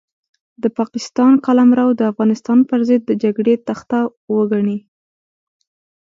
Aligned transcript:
د 0.63 0.65
پاکستان 0.77 1.33
قلمرو 1.45 1.87
د 1.95 2.01
افغانستان 2.11 2.59
پرضد 2.69 3.01
د 3.05 3.11
جګړې 3.23 3.53
تخته 3.67 3.99
وګڼي. 4.35 4.77